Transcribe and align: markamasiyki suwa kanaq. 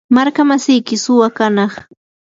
markamasiyki 0.15 0.95
suwa 1.03 1.27
kanaq. 1.37 1.73